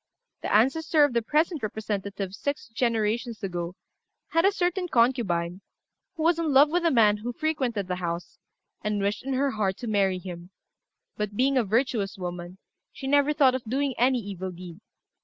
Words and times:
The 0.41 0.51
ancestor 0.51 1.03
of 1.03 1.13
the 1.13 1.21
present 1.21 1.61
representative, 1.61 2.33
six 2.33 2.69
generations 2.69 3.43
ago, 3.43 3.75
had 4.29 4.45
a 4.45 4.51
certain 4.51 4.87
concubine, 4.87 5.61
who 6.15 6.23
was 6.23 6.39
in 6.39 6.51
love 6.51 6.69
with 6.71 6.83
a 6.83 6.89
man 6.89 7.17
who 7.17 7.31
frequented 7.31 7.87
the 7.87 7.97
house, 7.97 8.39
and 8.83 8.99
wished 8.99 9.23
in 9.23 9.33
her 9.33 9.51
heart 9.51 9.77
to 9.77 9.87
marry 9.87 10.17
him; 10.17 10.49
but, 11.17 11.35
being 11.37 11.55
a 11.55 11.63
virtuous 11.63 12.17
woman, 12.17 12.57
she 12.91 13.05
never 13.05 13.31
thought 13.31 13.53
of 13.53 13.63
doing 13.65 13.93
any 13.99 14.17
evil 14.17 14.49
deed. 14.49 14.79